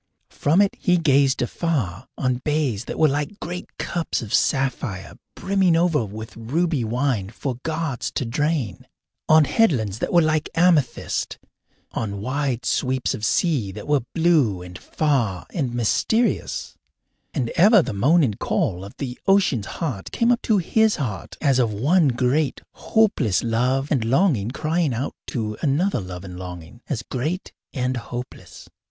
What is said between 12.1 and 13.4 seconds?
wide sweeps of